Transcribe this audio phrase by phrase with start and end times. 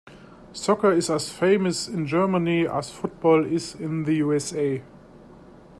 [0.51, 4.81] Soccer is as famous in Germany as football is in the USA.